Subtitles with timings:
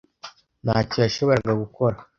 [0.63, 1.95] Ntacyo yashoboraga gukora.